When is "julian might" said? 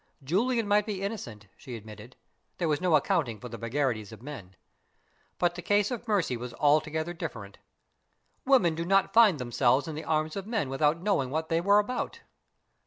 0.23-0.87